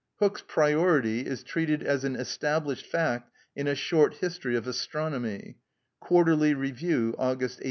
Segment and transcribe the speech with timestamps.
[0.17, 5.59] Hooke's priority is treated as an established fact in a short history of astronomy,
[5.99, 7.59] Quarterly Review, August 1828.